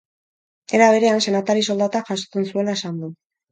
Era 0.77 0.87
berean, 0.95 1.21
senatari 1.27 1.67
soldata 1.69 2.03
jasotzen 2.11 2.51
zuela 2.51 2.77
esan 2.81 3.01
du. 3.07 3.15